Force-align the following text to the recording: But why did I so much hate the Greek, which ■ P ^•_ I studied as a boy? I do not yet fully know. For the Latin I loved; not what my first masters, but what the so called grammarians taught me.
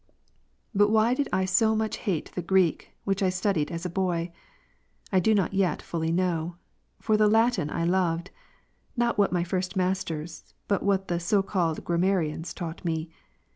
But 0.73 0.89
why 0.89 1.13
did 1.13 1.29
I 1.31 1.45
so 1.45 1.75
much 1.75 1.97
hate 1.97 2.31
the 2.31 2.41
Greek, 2.41 2.89
which 3.03 3.17
■ 3.19 3.19
P 3.21 3.25
^•_ 3.25 3.27
I 3.27 3.29
studied 3.29 3.69
as 3.71 3.85
a 3.85 3.89
boy? 3.95 4.31
I 5.11 5.19
do 5.19 5.35
not 5.35 5.53
yet 5.53 5.79
fully 5.83 6.11
know. 6.11 6.55
For 6.99 7.17
the 7.17 7.27
Latin 7.27 7.69
I 7.69 7.83
loved; 7.85 8.31
not 8.97 9.19
what 9.19 9.31
my 9.31 9.43
first 9.43 9.75
masters, 9.75 10.55
but 10.67 10.81
what 10.81 11.07
the 11.07 11.19
so 11.19 11.43
called 11.43 11.83
grammarians 11.85 12.51
taught 12.55 12.83
me. 12.83 13.11